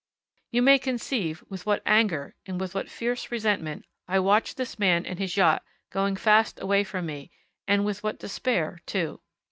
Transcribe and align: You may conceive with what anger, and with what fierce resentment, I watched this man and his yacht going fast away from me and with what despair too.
You 0.49 0.63
may 0.63 0.79
conceive 0.79 1.43
with 1.47 1.67
what 1.67 1.83
anger, 1.85 2.33
and 2.47 2.59
with 2.59 2.73
what 2.73 2.89
fierce 2.89 3.29
resentment, 3.31 3.85
I 4.07 4.17
watched 4.17 4.57
this 4.57 4.79
man 4.79 5.05
and 5.05 5.19
his 5.19 5.37
yacht 5.37 5.61
going 5.91 6.15
fast 6.15 6.59
away 6.59 6.83
from 6.83 7.05
me 7.05 7.29
and 7.67 7.85
with 7.85 8.01
what 8.01 8.17
despair 8.17 8.81
too. 8.87 9.21